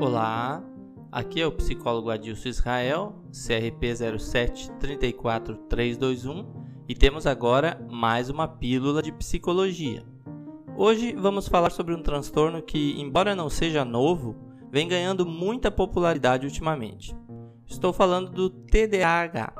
[0.00, 0.62] Olá,
[1.10, 6.46] aqui é o psicólogo Adilson Israel, CRP 0734321
[6.88, 10.04] e temos agora mais uma pílula de psicologia.
[10.76, 14.36] Hoje vamos falar sobre um transtorno que, embora não seja novo,
[14.70, 17.12] vem ganhando muita popularidade ultimamente.
[17.66, 19.52] Estou falando do TDAH.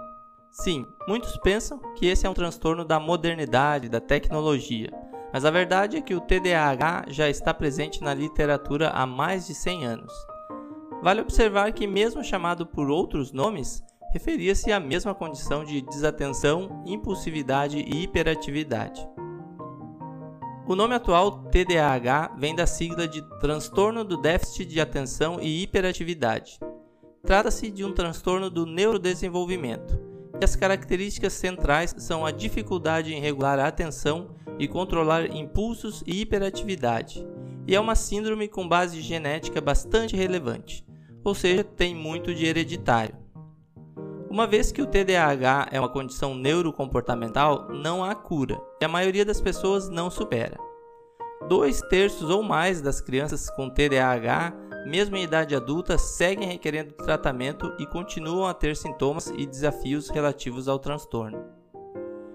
[0.52, 4.92] Sim, muitos pensam que esse é um transtorno da modernidade, da tecnologia,
[5.32, 9.54] mas a verdade é que o TDAH já está presente na literatura há mais de
[9.54, 10.12] 100 anos.
[11.02, 13.82] Vale observar que, mesmo chamado por outros nomes,
[14.12, 19.06] referia-se à mesma condição de desatenção, impulsividade e hiperatividade.
[20.66, 26.58] O nome atual TDAH vem da sigla de Transtorno do Déficit de Atenção e Hiperatividade.
[27.24, 29.98] Trata-se de um transtorno do neurodesenvolvimento,
[30.40, 36.20] e as características centrais são a dificuldade em regular a atenção e controlar impulsos e
[36.20, 37.26] hiperatividade,
[37.66, 40.84] e é uma síndrome com base genética bastante relevante,
[41.24, 43.14] ou seja, tem muito de hereditário.
[44.30, 49.24] Uma vez que o TDAH é uma condição neurocomportamental, não há cura, e a maioria
[49.24, 50.58] das pessoas não supera.
[51.48, 57.74] Dois terços ou mais das crianças com TDAH mesmo em idade adulta, seguem requerendo tratamento
[57.78, 61.44] e continuam a ter sintomas e desafios relativos ao transtorno.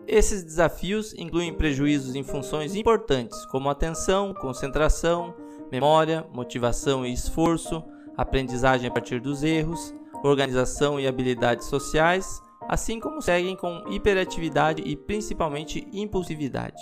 [0.05, 5.33] Esses desafios incluem prejuízos em funções importantes como atenção, concentração,
[5.71, 7.83] memória, motivação e esforço,
[8.17, 14.95] aprendizagem a partir dos erros, organização e habilidades sociais, assim como seguem com hiperatividade e
[14.95, 16.81] principalmente impulsividade.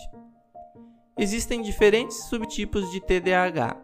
[1.18, 3.78] Existem diferentes subtipos de TDAH,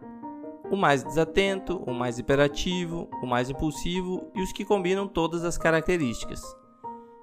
[0.70, 5.56] o mais desatento, o mais hiperativo, o mais impulsivo e os que combinam todas as
[5.56, 6.42] características.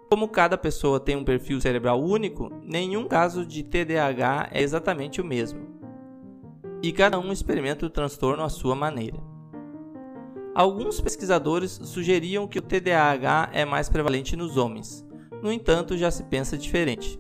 [0.10, 5.26] Como cada pessoa tem um perfil cerebral único, nenhum caso de TDAH é exatamente o
[5.26, 5.60] mesmo.
[6.82, 9.18] E cada um experimenta o transtorno à sua maneira.
[10.54, 15.06] Alguns pesquisadores sugeriam que o TDAH é mais prevalente nos homens,
[15.46, 17.20] no entanto, já se pensa diferente.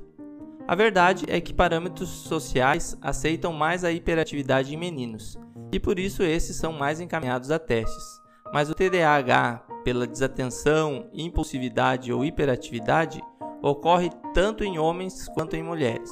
[0.67, 5.37] A verdade é que parâmetros sociais aceitam mais a hiperatividade em meninos,
[5.71, 8.21] e por isso esses são mais encaminhados a testes.
[8.53, 13.21] Mas o TDAH, pela desatenção, impulsividade ou hiperatividade,
[13.61, 16.11] ocorre tanto em homens quanto em mulheres.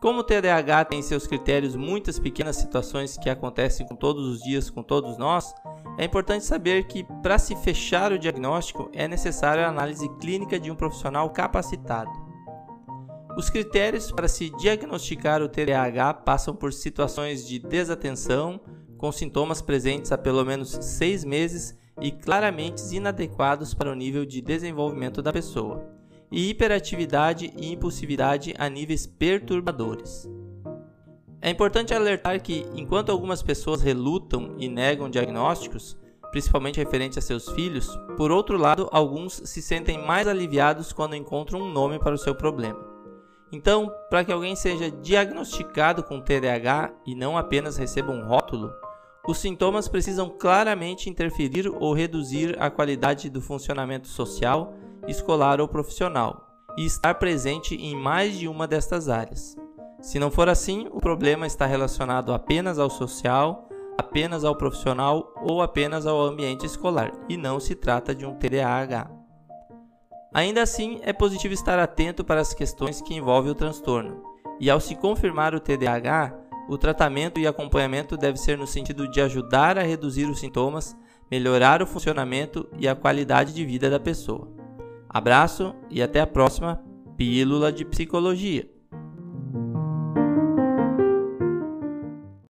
[0.00, 4.70] Como o TDAH tem seus critérios muitas pequenas situações que acontecem com todos os dias
[4.70, 5.52] com todos nós,
[5.98, 10.70] é importante saber que para se fechar o diagnóstico é necessário a análise clínica de
[10.70, 12.27] um profissional capacitado.
[13.38, 18.60] Os critérios para se diagnosticar o TDAH passam por situações de desatenção,
[18.96, 24.40] com sintomas presentes há pelo menos seis meses e claramente inadequados para o nível de
[24.40, 25.88] desenvolvimento da pessoa,
[26.32, 30.28] e hiperatividade e impulsividade a níveis perturbadores.
[31.40, 35.96] É importante alertar que, enquanto algumas pessoas relutam e negam diagnósticos,
[36.32, 41.60] principalmente referentes a seus filhos, por outro lado, alguns se sentem mais aliviados quando encontram
[41.60, 42.87] um nome para o seu problema.
[43.50, 48.70] Então, para que alguém seja diagnosticado com TDAH e não apenas receba um rótulo,
[49.26, 54.74] os sintomas precisam claramente interferir ou reduzir a qualidade do funcionamento social,
[55.06, 59.56] escolar ou profissional, e estar presente em mais de uma destas áreas.
[60.00, 65.60] Se não for assim, o problema está relacionado apenas ao social, apenas ao profissional ou
[65.60, 69.17] apenas ao ambiente escolar, e não se trata de um TDAH.
[70.38, 74.22] Ainda assim, é positivo estar atento para as questões que envolvem o transtorno,
[74.60, 76.32] e ao se confirmar o TDAH,
[76.68, 80.96] o tratamento e acompanhamento deve ser no sentido de ajudar a reduzir os sintomas,
[81.28, 84.48] melhorar o funcionamento e a qualidade de vida da pessoa.
[85.08, 86.80] Abraço e até a próxima
[87.16, 88.70] Pílula de Psicologia.